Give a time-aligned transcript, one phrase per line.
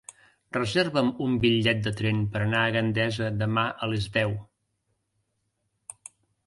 [0.55, 4.35] Reserva'm un bitllet de tren per anar a Gandesa demà a les deu.